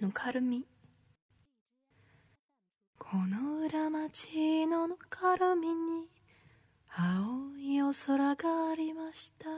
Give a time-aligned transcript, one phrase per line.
[0.00, 0.64] の軽み
[2.98, 6.08] この裏町のぬかるみに
[6.96, 9.48] 青いお空がありました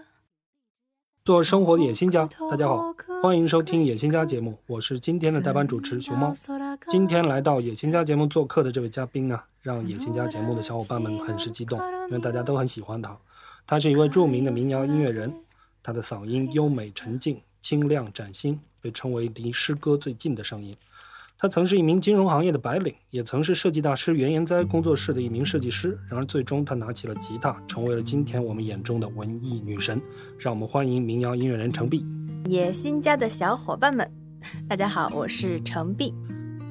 [1.24, 6.33] 做生活的野心家，大家好，欢迎收听野心家节目，我是今天的代班主持熊猫。
[6.88, 13.19] 今天来到野心家节目做客的这位嘉宾呢，让野心家节目的小伙伴们很是激动，因为大家都很喜欢他。
[13.67, 15.35] 他是一位著名的民谣音乐人，
[15.83, 20.76] 他的嗓音优美沉静、清亮崭新， 被称为离诗歌最近的声音。
[21.38, 25.98] 他曾是一名金融行业的白领，也曾是设计大师袁研哉工作室的一名设计师。
[26.08, 29.99] 然而，最终他拿起了吉他，成为了今天我们眼中的文艺女神。
[30.38, 32.05] 让我们欢迎民谣音乐人程璧。
[32.45, 34.08] 野心家的小伙伴们，
[34.67, 36.13] 大家好，我是程璧。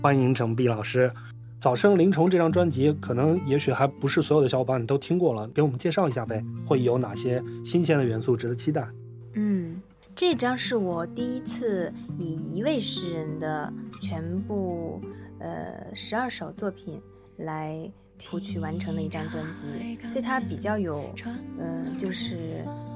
[0.00, 1.08] 欢迎程璧老师。
[1.58, 6.44] 《早生灵虫》这张专辑，可能也许还不是所有的小伙伴都听过了，给我们介绍一下呗？
[6.64, 8.88] 会有哪些新鲜的元素值得期待？
[9.34, 9.82] 嗯。
[10.20, 15.00] 这张是我第一次以一位诗人的全部，
[15.38, 17.00] 呃，十二首作品
[17.38, 21.10] 来谱曲完成的一张专辑，所以它比较有，
[21.58, 22.36] 嗯，就是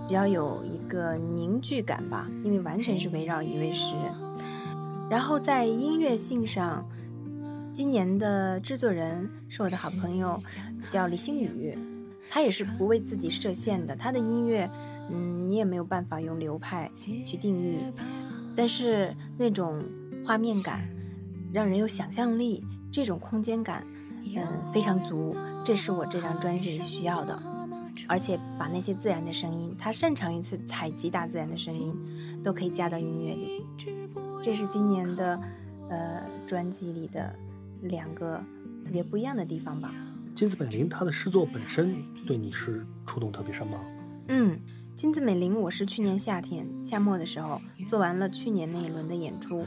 [0.06, 4.12] 比较有一个凝聚感吧，因为完全是围绕一位诗人。
[5.08, 6.86] 然后在音乐性上，
[7.72, 10.38] 今年的制作人是我的好朋友，
[10.90, 11.74] 叫李星宇，
[12.28, 14.70] 他也是不为自己设限的，他的音乐。
[15.10, 17.78] 嗯，你也没有办法用流派去定义，
[18.56, 19.82] 但是那种
[20.24, 20.88] 画面感，
[21.52, 23.86] 让人有想象力，这种空间感，
[24.36, 27.40] 嗯，非常足，这是我这张专辑里需要的。
[28.08, 31.94] 而且把那些自然的声音，他擅长一次采集大自然的声音，
[32.42, 33.64] 都可以加到音乐里。
[34.42, 35.40] 这是今年的，
[35.88, 37.34] 呃，专辑里的
[37.82, 38.42] 两个
[38.84, 39.94] 特别不一样的地方吧。
[40.34, 41.94] 金子本林他的诗作本身
[42.26, 43.78] 对你是触动特别深吗？
[44.28, 44.58] 嗯。
[44.96, 49.66] 金子美玲，我是去年夏天夏末的时候做完了去年那一轮的演出，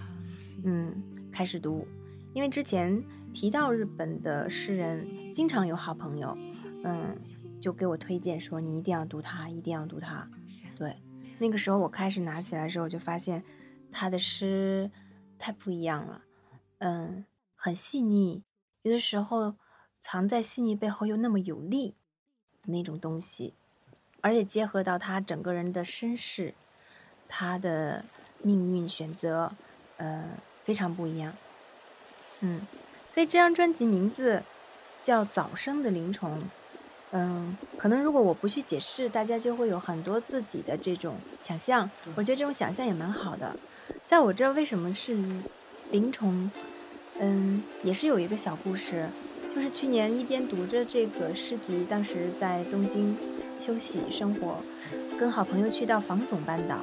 [0.64, 1.86] 嗯，开始读，
[2.34, 6.36] 因为之前提到日本的诗人，经常有好朋友，
[6.86, 7.14] 嗯，
[7.60, 10.30] 就给我推荐说你一定要读他，一定要读他。
[10.78, 10.96] 对，
[11.40, 13.44] 那个时候我开始拿起来的时候，就发现
[13.92, 14.90] 他的诗
[15.38, 16.22] 太不一样了，
[16.78, 18.44] 嗯，很细腻，
[18.82, 19.56] 有的时候
[20.00, 21.96] 藏在细腻背后又那么有力
[22.64, 23.56] 的那种东西。
[24.22, 26.54] 而且结合到他整个人的身世，
[27.28, 28.04] 他的
[28.42, 29.52] 命运选择，
[29.98, 30.26] 呃，
[30.64, 31.34] 非常不一样。
[32.40, 32.62] 嗯，
[33.10, 34.44] 所以这张专辑名字
[35.02, 36.40] 叫《早生的灵虫》。
[37.12, 41.90] 嗯，可能如果我不去解释，大家就会有很多自己的这种想象。
[42.16, 43.56] 我觉得这种想象也蛮好的。
[44.06, 45.16] 在我这儿为什么是
[45.92, 46.52] 灵虫？
[47.20, 49.08] 嗯，也是有一个小故事，
[49.56, 53.18] 就是去年一边读着这个诗集，当时在东京。
[53.60, 54.58] 休息生活，
[55.20, 56.78] 跟好朋友去到房总半岛，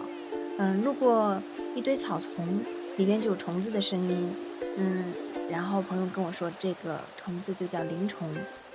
[0.58, 1.40] 嗯，路过
[1.74, 2.64] 一堆草丛，
[2.96, 4.34] 里边就有虫子的声音，
[4.76, 5.04] 嗯，
[5.50, 8.28] 然后朋友跟我说，这个虫子就叫灵虫，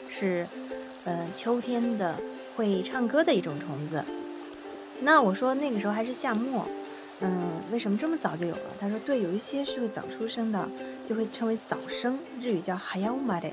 [0.09, 0.47] 是，
[1.05, 2.15] 呃，秋天的
[2.55, 4.03] 会唱歌的一种虫子。
[5.01, 6.66] 那我说那个时候还是夏末，
[7.21, 8.75] 嗯，为什么这么早就有了？
[8.79, 10.67] 他说，对，有一些是会早出生的，
[11.05, 13.51] 就会称为早生，日语叫 hayamare，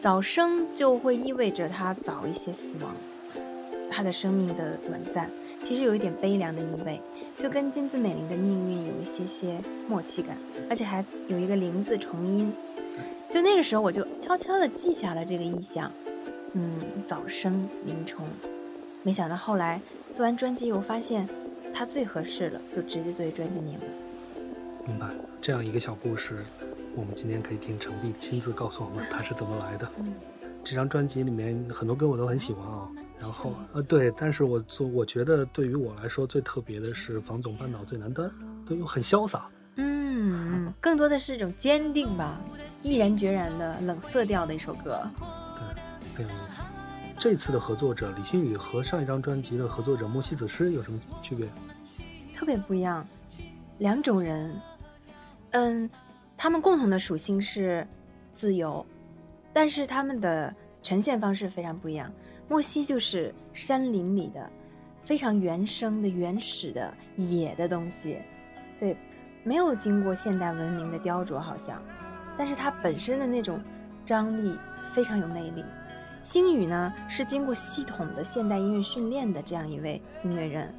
[0.00, 2.94] 早生就会意味着它早一些死亡。
[3.96, 5.30] 他的生命的短暂，
[5.62, 7.00] 其实有一点悲凉的意味，
[7.34, 9.58] 就跟金子美玲的命运有一些些
[9.88, 10.36] 默契感，
[10.68, 12.52] 而且还有一个“零”字重音。
[13.30, 15.90] 就那个时候，我就悄悄地记下了这个意象，
[16.52, 18.26] 嗯，早生灵虫。
[19.02, 19.80] 没想到后来
[20.12, 21.26] 做完专辑，我发现
[21.72, 23.84] 它最合适了，就直接作为专辑名了。
[24.86, 25.06] 明白，
[25.40, 26.44] 这样一个小故事，
[26.94, 29.88] 我们今天可以听程璧亲自告诉我们它是怎么来的。
[30.66, 32.90] 这张专辑里面很多歌我都很喜欢啊。
[33.20, 38.28] 然后呃对，但是我做我觉得对于我来说最特别的是房总半岛最南端，
[38.66, 42.38] 对又很潇洒，嗯，更多的是一种坚定吧，
[42.82, 45.08] 毅然决然的冷色调的一首歌，
[45.56, 45.84] 对，
[46.16, 46.60] 很有意思。
[47.16, 51.48] 这次的合作者李星宇和上一张专辑的合作者莫西子诗有什么区别？
[52.36, 53.06] 特别不一样，
[53.78, 54.54] 两种人，
[55.52, 55.88] 嗯，
[56.36, 57.86] 他们共同的属性是
[58.34, 58.84] 自由，
[59.56, 62.12] 但是他们的呈现方式非常不一样。
[62.46, 64.50] 莫西就是山林里的
[65.02, 68.18] 非常原生的、原始的野的东西，
[68.78, 68.94] 对，
[69.44, 71.82] 没有经过现代文明的雕琢，好像，
[72.36, 73.58] 但是它本身的那种
[74.04, 74.54] 张力
[74.92, 75.64] 非常有魅力。
[76.22, 80.74] 星宇呢是经过系统的现代音乐训练的这样一位音乐人，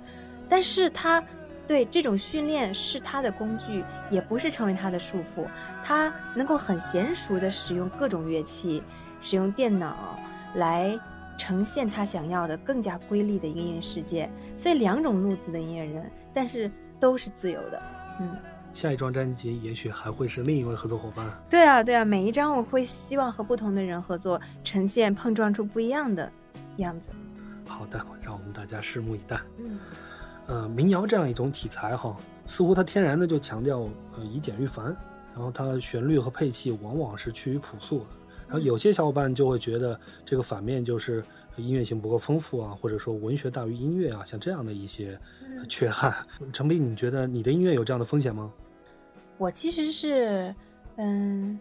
[0.48, 1.24] 但是他
[1.68, 5.46] 对这种训练是他的工具，也不是成为他的束缚，
[5.84, 8.82] 他能够很娴熟的使用各种乐器，
[9.20, 10.18] 使用电脑
[10.56, 11.00] 来。
[11.40, 16.70] 呈现他想要的更加瑰丽的音乐世界，所以两种路子的音乐人，但是
[17.00, 17.80] 都是自由的。
[18.20, 18.36] 嗯，
[18.74, 21.28] 下一张专辑也许还会是另一位合作伙伴。
[21.48, 26.28] 对啊，对啊，每一张我会希望和不同的人合作，呈现碰撞出不一样的
[26.78, 27.10] 样子。
[27.68, 29.40] 好的，让我们大家拭目以待。
[29.60, 29.78] 嗯，
[30.48, 32.16] 呃，民谣这样一种题材哈，
[32.48, 33.82] 似乎它天然的就强调
[34.18, 34.86] 呃以简驭繁，
[35.36, 38.06] 然后它的旋律和配器往往是趋于朴素的。
[38.48, 41.22] 然后有些小伙伴就会觉得这个反面就是
[41.58, 45.20] 音乐性不够丰富啊，或者说文学大于音乐啊，像这样的一些
[45.68, 46.14] 缺憾。
[46.54, 48.50] 程斌，你觉得你的音乐有这样的风险吗？
[49.38, 50.56] 我其实是，
[50.96, 51.60] 嗯，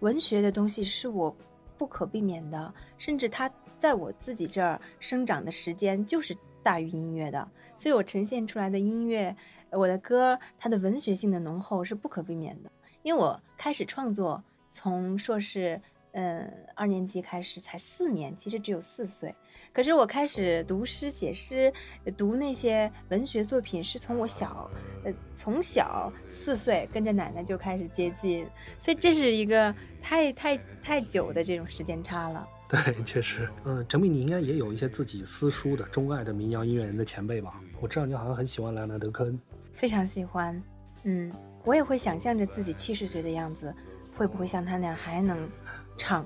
[0.00, 1.34] 文学的东西是我
[1.76, 3.48] 不可避免的，甚至它
[3.78, 9.34] 在我自己这儿生长的时间就是大于音乐的，所以我呈现出来的音乐，
[9.70, 12.70] 我的歌，它的文学性的浓厚是不可避免的。
[13.02, 15.80] 因为我开始创作，从硕士。
[16.12, 19.34] 嗯，二年级开始才四年，其实只有四岁。
[19.72, 21.72] 可是我开始读诗、写诗、
[22.16, 24.70] 读那些文学作品，是从我小，
[25.04, 28.46] 呃，从小四岁跟着奶奶就开始接近，
[28.80, 32.48] 所以这是一个太太太久的这种时间差了。
[32.68, 37.60] 对，确实，嗯，陈敏，你应该也有一些自己私书的钟爱的民谣音乐人的前辈吧？
[37.80, 39.38] 我知道你好像很喜欢莱昂纳德·科恩，
[39.72, 40.60] 非常喜欢。
[41.04, 41.32] 嗯，
[41.64, 43.72] 我也会想象着自己七十岁的样子，
[44.16, 45.48] 会不会像他那样还能。
[45.98, 46.24] 唱，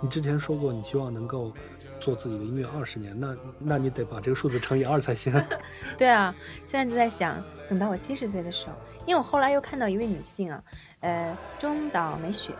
[0.00, 1.52] 你之前说过你希望能够
[1.98, 5.32] 做自己的音乐二十年，那那你得把这个数字乘以二才行。
[5.98, 6.32] 对啊，
[6.64, 8.72] 现在就在想，等到我七十岁的时候，
[9.06, 10.62] 因为我后来又看到一位女性啊，
[11.00, 12.52] 呃，中岛美雪，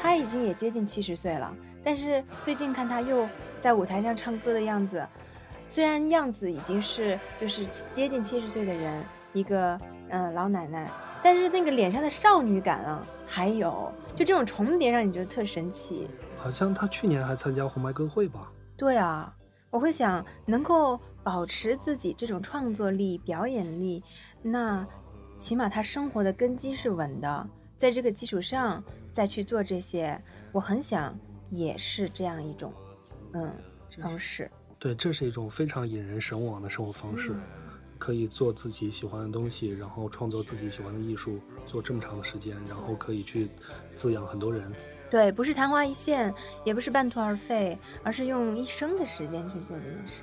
[0.00, 1.52] 她已经也接近七十岁了，
[1.84, 3.28] 但是最近看她又
[3.60, 5.06] 在舞台上唱歌的样子，
[5.68, 9.04] 虽然样子已经是就是接近七十岁的人，
[9.34, 10.88] 一个嗯老奶奶，
[11.22, 13.92] 但是那个脸上的少女感啊，还有。
[14.14, 16.08] 就这种重叠让你觉得特神奇，
[16.38, 18.50] 好像他去年还参加红白歌会吧？
[18.76, 19.34] 对啊，
[19.70, 24.02] 我会想能够保持自己这种创作力、表演力，
[24.42, 24.86] 那
[25.36, 28.82] 起码他生活的根基是稳的，在这个基础上
[29.12, 30.18] 再去做这些，
[30.52, 31.14] 我很想
[31.50, 32.72] 也是这样一种，
[33.32, 33.52] 嗯，
[34.00, 34.50] 方式。
[34.78, 37.34] 对，这是一种非常引人神往的生活方式。
[37.98, 43.48] 可以做自己喜欢的东西，然后创作自己喜欢的艺术，做这么长的时间，然后可以去
[43.94, 44.72] 滋养很多人。
[45.10, 46.34] 对，不是昙花一现，
[46.64, 50.22] 也不是半途而废，而是用一生的时间去做这件事。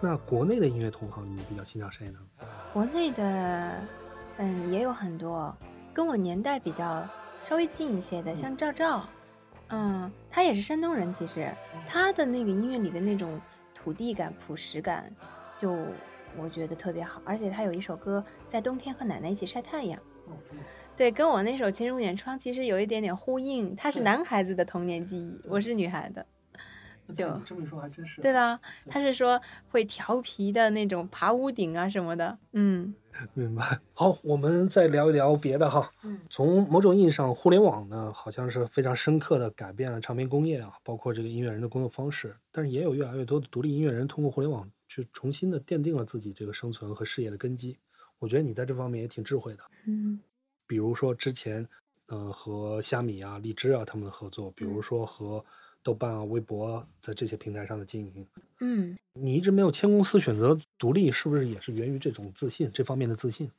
[0.00, 2.18] 那国内的音乐同行，你比较欣赏谁呢？
[2.72, 3.80] 国内的，
[4.36, 5.54] 嗯，也有很多
[5.92, 7.08] 跟我年代比较
[7.40, 9.08] 稍微近一些的，像赵照，
[9.68, 11.50] 嗯，他也是山东人，其实
[11.88, 13.40] 他的那个音乐里的那种
[13.74, 15.12] 土地感、朴实感，
[15.56, 15.76] 就。
[16.36, 20.00] 我觉得特别好，而且他有一首歌在冬天和奶奶一起晒太阳，
[20.96, 23.74] 对，跟我那首《情如远窗》其实有一点点呼应。
[23.74, 26.26] 他是男孩子的童年记忆，我是女孩的，
[27.12, 28.60] 就这么一说还真是，对吧？
[28.88, 32.94] 他是说会调皮的那种爬屋顶啊什么的，嗯，
[33.34, 33.78] 明白。
[33.94, 35.90] 好，我们再聊一聊别的哈。
[36.04, 42.36] 嗯，从某种意义上，互联网呢好像是非常深刻的改变了唱片工业啊，包括这个音乐人的工作方式。
[42.52, 44.68] 但是也有越来越多的独立音乐人通过互联网。
[44.88, 47.78] 去重新的奠定了自己这个生存和事业的根基，
[48.18, 49.62] 我觉得你在这方面也挺智慧的。
[49.86, 50.18] 嗯，
[50.66, 51.68] 比如说之前，
[52.06, 55.44] 呃，和虾米啊、荔枝啊他们的合作，比如说和
[55.82, 58.26] 豆瓣啊、微博在这些平台上的经营。
[58.60, 63.50] 嗯，你一直没有签公司，选择独立，是不是也是源于这种自信这方面的自信？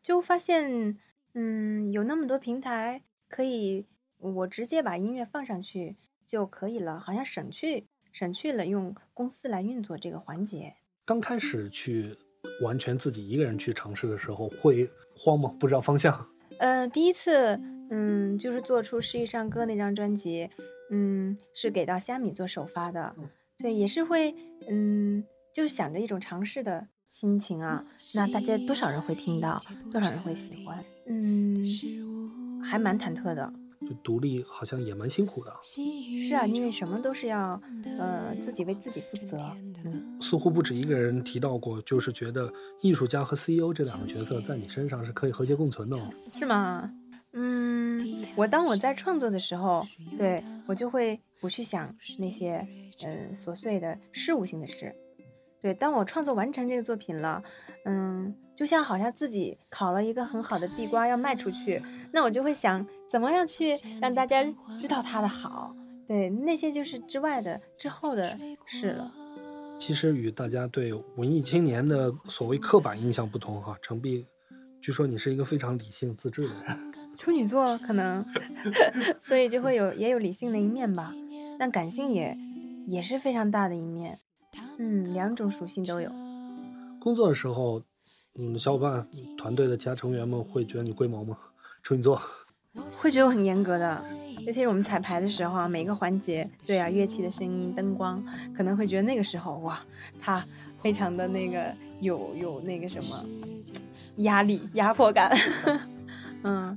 [0.00, 0.98] 就发现，
[1.34, 3.86] 嗯，有那么多平台可以，
[4.18, 5.96] 我直接把音乐放上去
[6.26, 7.86] 就可以了，好像省去。
[8.12, 10.74] 省去了用公司来运作这个环节。
[11.04, 12.16] 刚开始去
[12.62, 15.54] 完全自己一个人去尝试的时候，会慌吗？
[15.58, 16.26] 不知道方向。
[16.58, 17.58] 呃，第一次，
[17.90, 20.48] 嗯，就是做出《诗意上歌》那张专辑，
[20.90, 23.14] 嗯，是给到虾米做首发的。
[23.58, 24.34] 对，也是会，
[24.68, 25.24] 嗯，
[25.54, 27.84] 就想着一种尝试的心情啊。
[28.14, 29.58] 那大家多少人会听到？
[29.90, 30.82] 多少人会喜欢？
[31.06, 31.66] 嗯，
[32.62, 33.52] 还蛮忐忑的。
[34.02, 37.60] 独立好像也蛮辛苦的，是啊，因为什么都是要，
[37.98, 39.38] 呃，自己为自己负责。
[39.84, 45.96] 嗯，似乎不止一个人提到过，就是觉得艺术家和 CEO 这两个角色在你身上是可以和谐共存的。
[45.96, 46.10] 哦。
[46.32, 46.90] 是吗？
[47.32, 49.86] 嗯，我当我在创作的时候，
[50.18, 52.66] 对我就会不去想那些，
[53.04, 54.94] 嗯，琐碎的事务性的事。
[55.60, 57.42] 对，当我创作完成这个作品了，
[57.84, 64.42] 嗯，就像好像自己烤了一个很好的地瓜要卖出去，那我就会想怎么样去让大家
[64.78, 65.74] 知道它的好。
[66.08, 69.12] 对，那些就是之外的之后的事了。
[69.78, 74.26] 其实与大家对文艺青年的所谓刻板印象不同哈，程璧，
[74.80, 76.92] 据说你是一个非常理性自制的人。
[77.16, 78.24] 处女座可能，
[79.22, 81.14] 所以就会有也有理性的一面吧，
[81.58, 82.36] 但感性也
[82.86, 84.18] 也是非常大的一面。
[84.78, 86.10] 嗯，两种属性都有。
[87.00, 87.82] 工作的时候，
[88.38, 91.36] 嗯，小伙伴团队的其他成员们会觉得你龟毛吗？
[91.82, 92.20] 处女座
[92.92, 94.04] 会觉得我很严格的，
[94.40, 98.22] 尤其是我们彩排的时候啊，每个环节，对啊，乐器的声音、灯光，
[98.54, 99.80] 可能会觉得那个时候哇，
[100.20, 100.44] 他
[100.78, 103.24] 非常的那个有有那个什么
[104.18, 105.34] 压力、压迫感，
[106.44, 106.76] 嗯，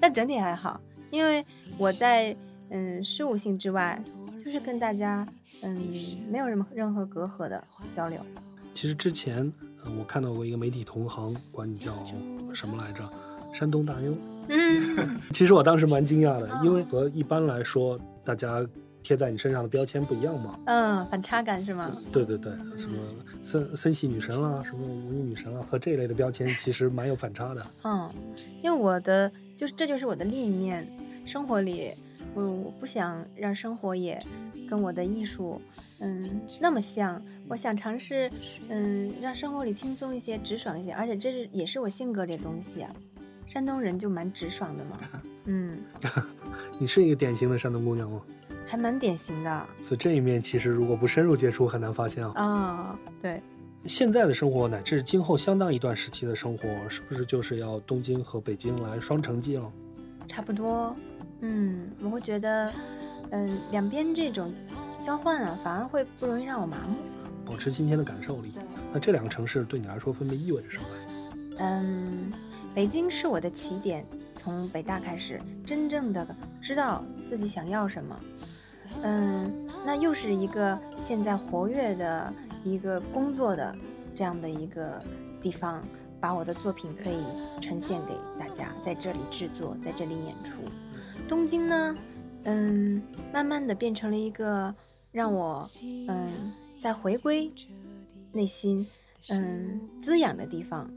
[0.00, 1.44] 但整体还好，因为
[1.76, 2.36] 我在
[2.70, 4.02] 嗯事务性之外，
[4.36, 5.26] 就是跟大家
[5.62, 5.76] 嗯
[6.30, 7.62] 没有什么任何隔阂的
[7.94, 8.20] 交流。
[8.74, 9.52] 其实之前，
[9.84, 11.92] 呃，我看到过一个媒体同行管你叫
[12.54, 13.08] 什么来着？
[13.52, 14.14] 山东大妞。
[14.48, 18.64] 嗯， 其实我当时蛮惊讶的，因为和一般来说大家
[19.02, 20.58] 贴在你身上的标签不一样嘛。
[20.66, 21.90] 嗯，反差感是吗？
[22.12, 22.98] 对对对，什么
[23.40, 27.66] 森森系女神啦，什么文艺女神啊，和这一类的标签其实蛮有反差的。
[27.84, 28.08] 嗯，
[28.62, 30.86] 因为我的就是这就是我的另一面，
[31.24, 31.92] 生活里
[32.34, 34.22] 我我不想让生活也
[34.68, 35.60] 跟我的艺术
[36.00, 38.30] 嗯那么像，我想尝试
[38.68, 42.90] 嗯让生活里轻松一些，直爽一些，而且这是也是我性格里的东西啊。
[43.46, 44.98] 山东人就蛮直爽的嘛，
[45.46, 45.78] 嗯，
[46.78, 48.20] 你是一个典型的山东姑娘吗？
[48.66, 49.66] 还蛮典型的。
[49.80, 52.32] 所以这一面其实如果不深入接触，很难发现啊。
[52.36, 53.40] 啊，对。
[53.86, 59.72] 现在的生活乃至今后相当一段时期的生活，是不是就是要东京和北京来双城记了？
[60.26, 60.94] 差不多，
[61.40, 62.70] 嗯，我会觉得，
[63.30, 64.52] 嗯，两边这种
[65.00, 66.96] 交换啊，反而会不容易让我麻木，
[67.44, 68.52] 保持新鲜的感受力。
[68.92, 70.84] 那这两个城市对你来说分别意味着什么？
[71.58, 72.32] 嗯。
[72.74, 74.06] 北京是我的起点，
[74.36, 76.24] 从北大开始，真正的
[76.60, 78.20] 知道自己想要什么。
[79.02, 79.52] 嗯，
[79.84, 82.32] 那又是一个现在活跃的
[82.62, 83.74] 一个工作的
[84.14, 85.02] 这样的一个
[85.42, 85.82] 地方，
[86.20, 87.18] 把我的作品可以
[87.60, 90.58] 呈现给大家，在这里制作，在这里演出。
[91.26, 91.96] 东京呢，
[92.44, 93.02] 嗯，
[93.32, 94.74] 慢慢的变成了一个
[95.12, 95.68] 让我
[96.08, 97.52] 嗯在回归
[98.32, 98.86] 内心
[99.28, 100.90] 嗯滋养的地方，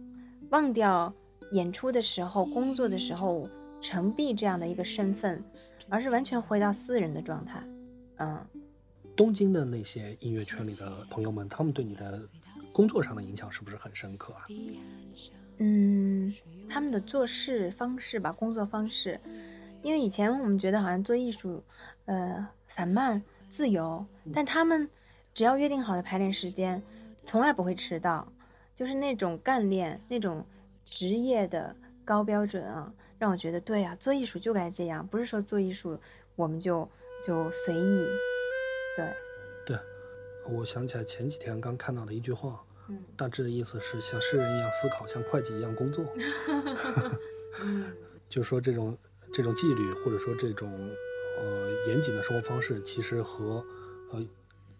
[0.50, 1.14] 忘掉。
[1.54, 3.46] 演出的时候，工作的时候，
[3.82, 5.44] 成璧这样的一个身份，
[5.90, 7.62] 而是完全回到私人的状态。
[8.20, 8.40] 嗯，
[9.18, 12.18] 东京的那些音乐圈里的朋友们，他们对你的
[12.72, 14.46] 工作上的影响是不是很深刻啊？
[15.58, 16.34] 嗯，
[16.70, 19.20] 他们的做事方式吧，工作方式，
[19.82, 21.64] 因为以前我们觉得好像做艺术，
[22.06, 24.90] 呃，散漫自由，但他们
[25.34, 26.82] 只要约定好的排练时间，
[27.26, 28.32] 从来不会迟到，
[28.76, 30.46] 就是那种干练，那种。
[30.84, 31.74] 职业的
[32.04, 35.98] 高标准啊，让我觉得对啊，做艺术就该这样，不是说做艺术
[36.36, 36.86] 我们就
[37.24, 38.06] 就随意。
[38.98, 39.06] 对，
[39.66, 39.80] 对，
[40.50, 46.04] 我想起来前几天刚看到的一句话，嗯，大致的意思是像诗人一样思考，像会计一样工作。
[47.64, 47.96] 嗯，
[48.28, 48.98] 就说这种
[49.32, 50.70] 这种纪律，或者说这种
[51.38, 53.66] 呃严谨的生活方式，其实和
[54.12, 54.26] 呃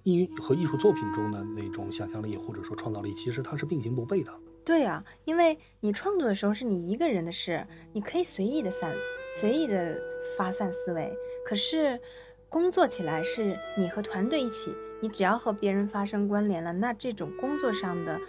[0.04, 4.34] 艺和艺术作品中的那种想象力或者说创造力，其实它是并行不悖的。
[4.64, 8.94] 对啊，因为你创作的时候是你一个人的事，你可以随意的散，
[9.32, 10.00] 随意的
[10.38, 11.12] 发散思维。
[11.44, 12.00] 可是，
[12.48, 18.20] 工作起来是你和团队一起，你只要和别人发生关联了，那这种工作上的，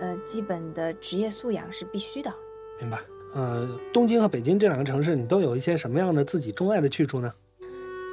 [0.00, 2.32] 呃，基本的职业素养是必须的。
[2.80, 2.98] 明白。
[3.34, 7.32] 呃，东京和北京这两个城市，你都有一些什么样的自己钟爱的去处呢？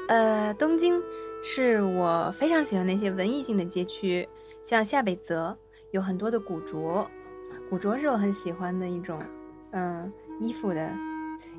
[0.08, 1.00] 呃，东京
[1.44, 4.28] 是我非常喜欢那些文艺性的街区，
[4.64, 5.56] 像下北泽
[5.92, 7.08] 有很多的古着。
[7.70, 9.22] 古着是我很喜欢的一种，
[9.72, 10.90] 嗯，衣服的，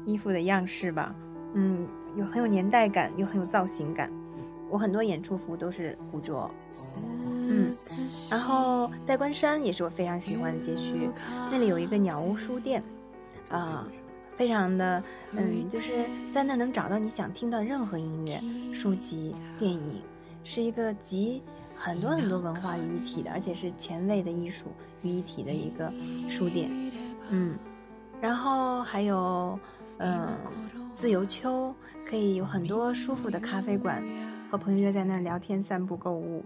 [0.04, 1.14] 衣服的样式吧，
[1.54, 4.10] 嗯，有很有年代感，又很有造型感。
[4.68, 6.50] 我很多演出服都是古着，
[6.98, 7.70] 嗯，
[8.30, 11.08] 然后代官山也是我非常喜欢的街区，
[11.50, 12.82] 那里有一个鸟屋书店，
[13.52, 13.86] 啊，
[14.34, 15.00] 非常的，
[15.36, 18.40] 嗯，就是在那能找到你想听到任何音乐、
[18.74, 20.02] 书籍、电影，
[20.42, 21.40] 是一个集。
[21.74, 24.66] 很多很多文化于一体的，而且是前卫的艺术
[25.02, 25.90] 于一体的一个
[26.28, 26.70] 书店，
[27.30, 27.56] 嗯，
[28.20, 29.58] 然后还有，
[29.98, 30.28] 嗯，
[30.92, 31.74] 自由丘
[32.06, 34.00] 可以有很多舒服的咖啡馆，
[34.48, 36.44] 和朋友约在那儿聊天、散步、购物。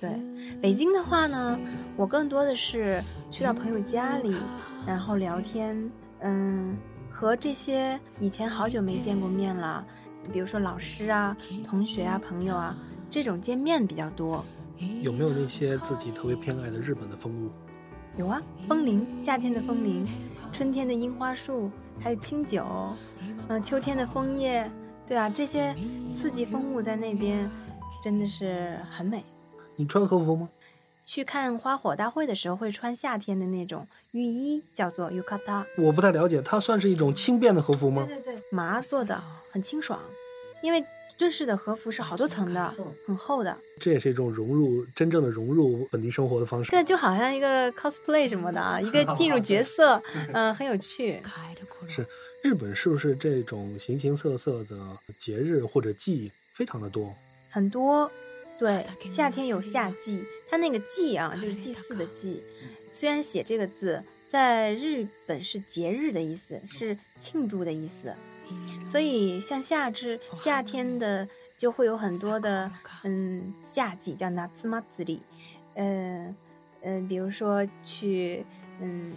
[0.00, 0.10] 对，
[0.60, 1.58] 北京的话呢，
[1.96, 4.36] 我更多的是去到朋友家里，
[4.86, 5.90] 然后聊天，
[6.26, 6.76] 嗯，
[7.10, 9.86] 和这些以前好久没见过面了，
[10.32, 12.76] 比如说老师啊、同学啊、朋友啊。
[13.08, 14.44] 这种见面比较多，
[15.00, 17.50] 有没有那些自己特别偏爱的日本的风物？
[18.18, 20.06] 有啊，风铃，夏天的风铃，
[20.52, 22.66] 春天的樱花树，还有清酒，
[23.48, 24.68] 嗯，秋天的枫叶，
[25.06, 25.74] 对啊，这些
[26.12, 27.48] 四季风物在那边
[28.02, 29.24] 真的是很美。
[29.76, 30.48] 你穿和服吗？
[31.06, 35.64] 去看花火大会的时候会穿夏天的那种浴衣，叫做 yukata。
[35.78, 38.04] 我不太了解，它算是一种轻便的和服吗？
[38.06, 39.22] 对对对，麻做的，
[39.52, 39.98] 很清爽，
[40.60, 40.84] 因为。
[41.18, 42.74] 正式的和服是好多层的，
[43.06, 43.56] 很厚的。
[43.80, 46.70] 这也是一种融入真正的融入本地生活的方式。
[46.70, 49.98] 对，就好像一个 cosplay 什么的啊，一个进入角色，
[50.34, 51.18] 嗯，很有趣。
[51.88, 52.06] 是
[52.42, 54.76] 日本是不是这种形形色色的
[55.18, 57.14] 节日或者季非常的多？
[57.48, 58.10] 很多，
[58.58, 62.42] 对，夏天有夏季，它那个祭啊，就是祭祀的祭，
[62.90, 68.14] 虽然写这个字，在日本是节日的意思，是庆祝的意思，
[68.88, 72.70] 所以像夏至，夏天的就会有很多的，
[73.04, 75.20] 嗯，夏季叫夏祭子里，
[75.74, 76.34] 嗯
[76.82, 78.44] 嗯，比如说去，
[78.80, 79.12] 嗯，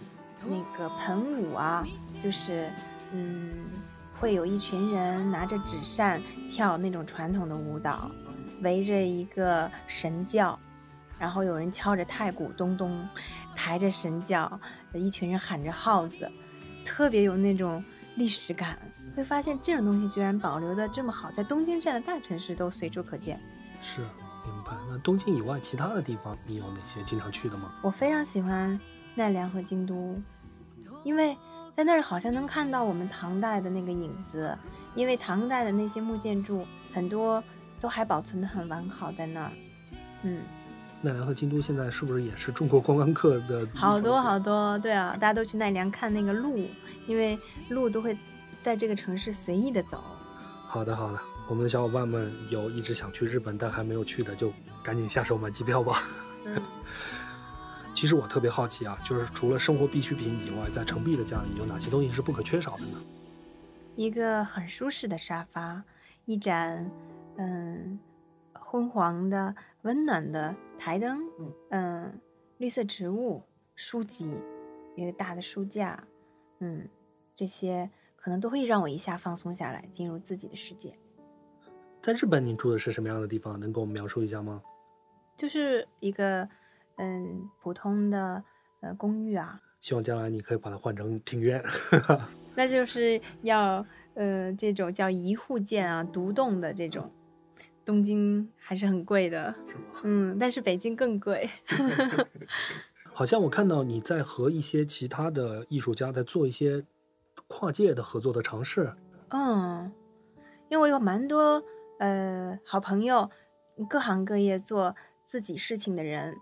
[0.45, 1.87] 那个盆舞啊，
[2.23, 2.69] 就是。
[3.11, 3.65] 嗯，
[4.19, 8.11] 会有一群人拿着纸扇跳那种传统的舞蹈，
[8.61, 10.57] 围着一个神教，
[11.17, 13.07] 然后有人敲着太鼓咚咚，
[13.55, 14.59] 抬着神教，
[14.93, 16.29] 一群人喊着号子，
[16.85, 17.83] 特别有那种
[18.15, 18.77] 历史感。
[19.15, 23.39] 会发现这种东西居然保留的这么好，在东京这样的大城市都随处可见。
[23.81, 24.71] 是，明白。
[24.89, 27.73] 那东京以外其他的地方，你有哪些经常去的吗？
[27.81, 28.79] 我非常喜欢
[29.15, 30.21] 奈良和京都，
[31.03, 31.37] 因为。
[31.75, 34.53] 在那儿好像能看到我们唐代的那个影子，
[34.95, 37.41] 因为唐代的那些木建筑很多
[37.79, 39.51] 都还保存的很完好，在那儿。
[40.23, 40.41] 嗯，
[41.01, 43.67] 奈良和京都现在是不是也是中国观光客的？
[43.73, 46.67] 好多好多，对啊，大家都去奈良看那个鹿，
[47.07, 48.17] 因为鹿都会
[48.61, 50.03] 在这个城市随意的走。
[50.67, 54.51] 好的好的，我们的小伙伴们有一直想去日本但还没有去的，就
[54.83, 56.03] 赶紧下手买机票吧。
[56.45, 56.61] 嗯。
[57.95, 62.97] 其实我特别好奇啊，就是除了生活必需品以外，在程璧的家里有哪些东西是不可缺少的呢？
[63.97, 65.83] 一个很舒适的沙发，
[66.23, 66.89] 一盏
[67.39, 67.97] 嗯
[68.53, 71.19] 昏黄的温暖的台灯，
[71.69, 72.19] 嗯
[72.57, 73.41] 绿色植物，
[73.75, 74.37] 书籍，
[74.95, 76.03] 一个大的书架，
[76.59, 76.87] 嗯
[77.33, 80.93] 这些可能都会让我一下放松下来，进入自己的世界。
[82.01, 83.59] 在日本，你住的是什么样的地方？
[83.59, 84.61] 能给我们描述一下吗？
[85.35, 86.47] 就是一个。
[87.01, 88.43] 嗯，普通的
[88.81, 91.63] 呃公寓啊，希望将来你可以把它换成庭院。
[92.55, 97.09] 那就是要呃这种叫一户建啊，独栋的这种。
[97.89, 100.01] 东京还是很贵的，是吗？
[100.03, 101.49] 嗯，但是北京更贵。
[103.11, 106.85] 好像我看到你在和一些其他的艺术家在做一些
[107.47, 108.93] 跨界的合作的尝试。
[109.29, 109.91] 嗯，
[110.69, 111.63] 因为我有蛮多
[111.97, 113.31] 呃好朋友，
[113.89, 116.37] 各行各业做自己事情的人。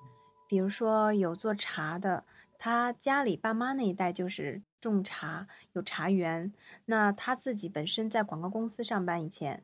[0.50, 2.26] 比如说有做茶的，
[2.60, 6.52] 他家里爸妈那一代就是种茶，有茶园。
[6.88, 9.64] 那他自己本身在广告公司上班以前，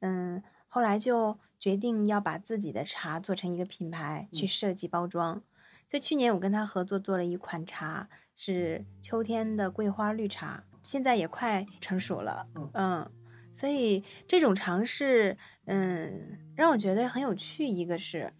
[0.00, 0.42] 嗯，
[0.74, 5.42] 后来就决定要把自己的茶做成一个品牌，去设计包装。
[5.86, 12.46] 所以去年我跟他合作做了一款茶，是秋天的桂花绿茶，现在也快成熟了。
[12.72, 13.06] 嗯，
[13.52, 17.68] 所以这种尝试，嗯，让我觉得很有趣。
[17.68, 18.32] 一个是。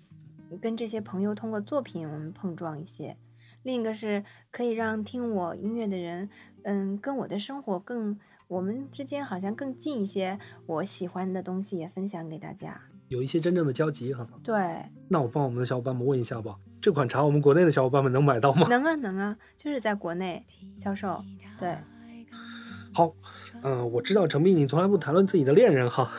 [0.61, 3.16] 跟这些朋友通过作品我们碰撞一些，
[3.62, 6.31] 另一个是可以让听我音乐的人，
[6.64, 10.38] 嗯，跟我的生活更，我们之间好像更近一些。
[10.66, 14.26] 我喜欢的东西也分享给大家，有一些真正的交集哈。
[14.42, 18.66] 对，那我帮我们的小伙伴们问一下吧，这款茶我们国内的小伙伴们能买到吗？
[18.68, 20.44] 能啊，能啊，就是在国内
[20.78, 21.22] 销售。
[21.59, 21.76] 对，
[22.92, 23.14] 好，
[23.62, 26.12] 嗯，我知道程斌你从来不谈论自己的恋人哈，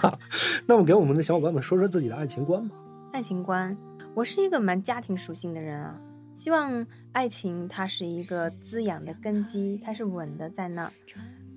[0.66, 2.76] 那么给我们的小伙伴们说说自己的爱情观吧。
[3.12, 3.76] 爱情观，
[4.14, 5.98] 我是一个蛮家庭属性的人啊，
[6.34, 10.92] 希望爱情它是一个滋养的根基，它是稳的在那儿，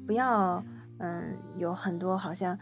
[0.06, 0.64] 不要
[1.00, 2.58] 嗯有很多好像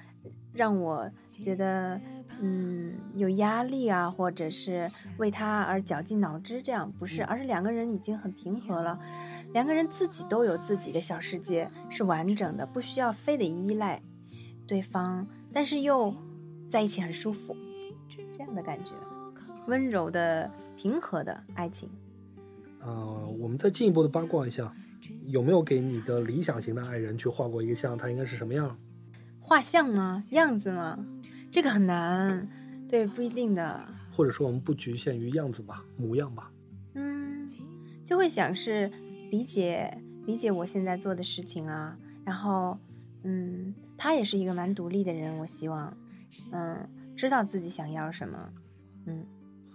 [0.54, 2.00] 让我觉得
[2.42, 9.00] 嗯有压力啊，或者是为他而绞尽脑汁这样不是，而是两个人已经很平和了，
[9.54, 14.02] 两个人自己都有自己的小世界，是完整的，不需要非得依赖
[14.68, 16.14] 对方，但是又
[16.70, 17.56] 在一起很舒服。
[18.32, 18.92] 这样的感觉，
[19.68, 21.90] 温柔的、平和的爱情。
[22.82, 24.74] 呃，我们再进一步的八卦一下，
[25.26, 27.98] 有没有给你的理想型的爱人去画过一个像？
[27.98, 28.78] 他应该是什么样？
[29.40, 30.24] 画像吗？
[30.32, 30.98] 样子吗？
[31.52, 32.48] 这个很难，
[32.88, 33.86] 对，不一定的。
[34.12, 36.52] 或者说，我们不局限于样子吧，模样吧。
[36.94, 37.48] 嗯，
[38.06, 38.92] 就会想是
[39.30, 41.98] 理解理解我现在做的事情啊。
[42.26, 42.78] 然后，
[43.24, 45.96] 嗯，他也是一个蛮独立的人，我希望，
[46.52, 46.88] 嗯。
[47.16, 48.50] 知道自己想要什么，
[49.06, 49.26] 嗯，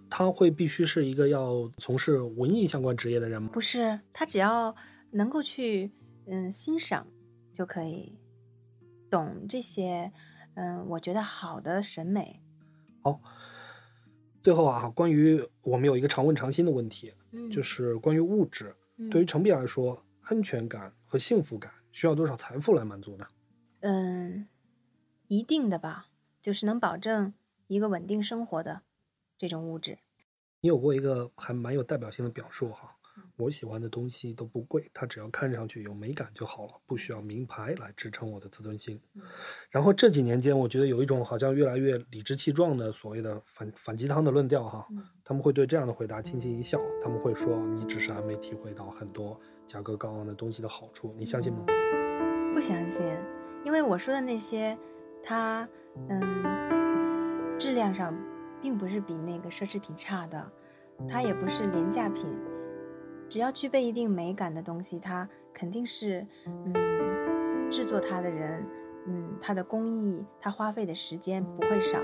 [0.09, 3.51] 他会必须是一个要从事文艺相关职业的人吗？
[3.53, 4.75] 不是，他只要
[5.15, 5.93] 能够去
[6.27, 7.07] 嗯欣赏
[7.53, 8.19] 就可以，
[9.09, 10.13] 懂这些
[10.55, 12.43] 嗯，我觉得好的审美。
[13.03, 13.21] 好，
[14.43, 17.13] 最后啊，关于我们有一个常问常新的问题，
[17.51, 18.75] 就是关于物质，
[19.11, 23.27] 对于程璧来说，安全感和幸福感需要多少财富来满足呢？
[23.81, 24.49] 嗯，
[25.29, 26.09] 一定的吧。
[26.43, 27.33] 就是能保证
[27.69, 28.83] 一个稳定生活的
[29.39, 29.97] 这种物质。
[30.61, 32.99] 你有过一个还蛮有代表性的表述哈，
[33.37, 39.01] 我喜欢的东西都不贵，它只要看上去有美感就好了，不需要名牌来支撑我的自尊心。
[39.71, 44.87] 然后这几年间，我觉得有一种好像越来越理直气壮的所谓的反反鸡汤的论调哈，
[45.25, 51.65] 他们会对这样的回答轻轻一笑，他们会说你只是还没体会到很多价格高昂的东西的好处，你相信吗？
[52.55, 53.05] 不相信，
[53.65, 54.79] 因为我说的那些，
[55.23, 55.69] 它
[56.09, 58.15] 嗯质量上
[58.63, 60.53] 并不是比那个奢侈品差的。
[61.11, 62.25] 它也不是廉价品，
[63.35, 68.65] 只要具备一定美感的东西，它肯定是，嗯，制作它的人，
[69.09, 71.99] 嗯，它的工艺，它花费的时间不会少，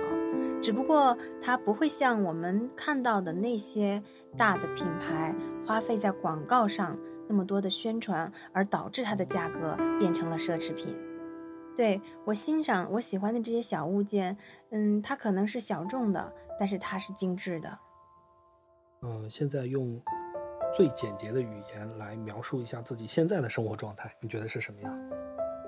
[0.60, 4.02] 只不过它不会像我们看到的那些
[4.36, 5.32] 大的品牌
[5.64, 10.96] 花费在广告上那么多的宣传，而导致它的价格变成了奢侈品。
[11.76, 14.36] 对我欣赏我喜欢的这些小物件，
[14.70, 17.78] 嗯，它可能是小众的，但是它是精致的。
[19.02, 20.02] 嗯，现在用
[20.74, 25.10] 最简洁的语言来描述一下自己现在的生活状态，你觉得是什么样？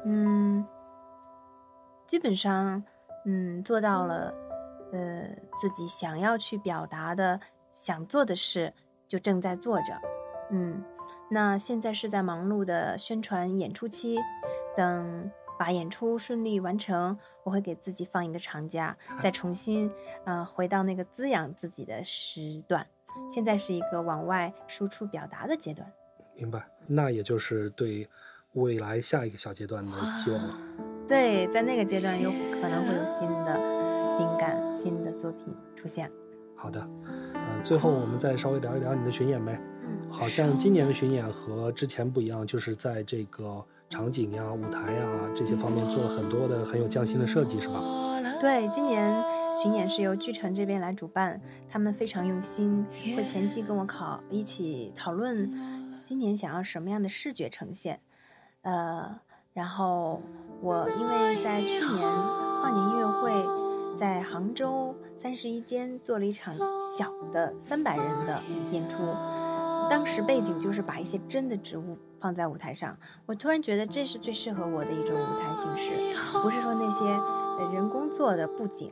[0.04, 0.66] 嗯，
[2.06, 2.82] 基本上，
[3.26, 4.32] 嗯，做到了，
[4.92, 5.28] 呃，
[5.60, 7.40] 自己想要去表达的、
[7.72, 8.72] 想做的事
[9.08, 10.00] 就正在做着。
[10.50, 10.84] 嗯，
[11.30, 14.18] 那现在是在忙碌的宣传演出期，
[14.76, 19.92] 等把演出顺利完成，我会给自己放一个长假，再重新，
[20.24, 22.86] 呃，回到那个滋养自己的时段。
[23.30, 25.90] 现在是一个往外输出表达的阶段，
[26.36, 26.66] 明白？
[26.86, 28.08] 那也就是对
[28.54, 30.54] 未来下一个小阶段的期望了。
[31.08, 36.10] 对，在那个阶段有可能会有新的灵感、新的作品出现。
[36.56, 36.80] 好的，
[37.34, 39.60] 呃，最后我们再稍微聊一聊你的巡演呗。
[39.84, 47.80] 嗯，好像今年的巡演和之前不一样，就是在这个场景呀、舞台呀这些方面做了很多的很有匠心的设计，是吧？
[48.40, 49.41] 对，今年。
[49.54, 52.84] 巡演是由剧城这边来主办，他们非常用心，
[53.16, 55.50] 会前期跟我考一起讨论
[56.02, 58.00] 今年想要什么样的视觉呈现。
[58.62, 59.20] 呃，
[59.52, 60.22] 然后
[60.60, 62.00] 我因为在去年
[62.60, 66.56] 跨年音乐会在杭州三十一间做了一场
[66.96, 68.96] 小的三百人的演出，
[69.90, 75.90] 当时背景就是把一些真的植物放在舞台上，我突然觉得这是最适合我的一种舞台形式，
[76.40, 78.90] 不是说那些人工做的布景。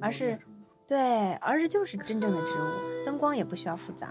[0.00, 0.38] 而是，
[0.86, 4.08] 对，而是就是真正的植物，灯光也不需要复杂，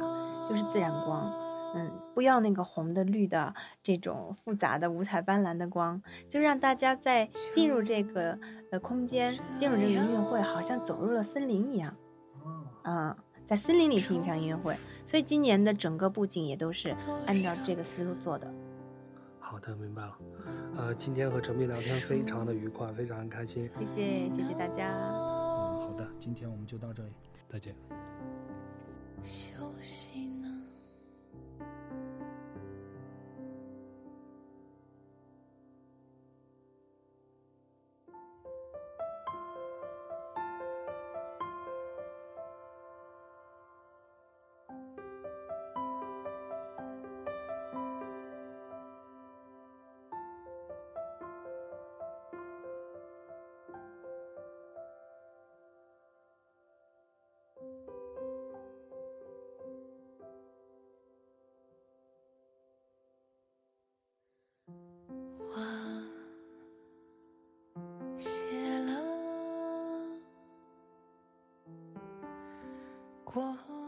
[0.47, 1.31] 就是自然光，
[1.75, 8.39] 嗯，不要那个红的、绿的这种复杂的、五彩斑斓的光，就让大家在进入这个
[8.71, 11.95] 呃空间，进入这个音乐会，好像走入了森林一样，
[12.83, 13.15] 嗯，
[13.45, 18.51] 在森林里听一场音乐会，所以今年的整个布景也都是按照这个思路做的。
[19.39, 20.15] 好的，明白了。
[20.77, 23.67] 呃，今天和陈斌聊天非常的愉快，非常开心。
[23.79, 25.38] 谢谢，谢谢大家。
[26.19, 27.11] 今天我们就到这里，
[27.49, 27.73] 再见。
[73.31, 73.78] 过后